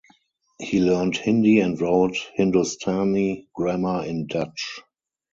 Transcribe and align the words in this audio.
He 0.59 0.79
learned 0.79 1.15
Hindi 1.15 1.59
and 1.59 1.79
wrote 1.79 2.17
Hindustani 2.35 3.45
grammar 3.53 4.03
in 4.03 4.25
Dutch. 4.25 4.81